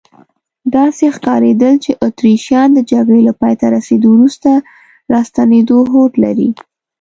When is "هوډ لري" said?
5.91-6.49